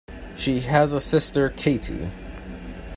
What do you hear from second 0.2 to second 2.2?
She has a sister Katie.